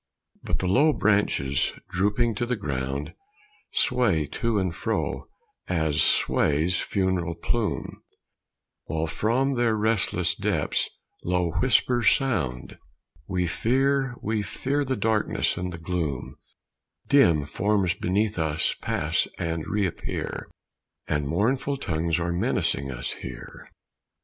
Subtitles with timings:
[0.41, 3.13] But the low branches, drooping to the ground,
[3.71, 5.27] Sway to and fro,
[5.67, 8.01] as sways funereal plume,
[8.85, 10.89] While from their restless depths
[11.23, 12.79] low whispers sound:
[13.27, 16.35] "We fear, we fear the darkness and the gloom;
[17.07, 20.49] Dim forms beneath us pass and reappear,
[21.07, 23.69] And mournful tongues are menacing us here."